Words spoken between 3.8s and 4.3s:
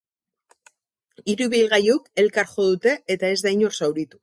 zauritu.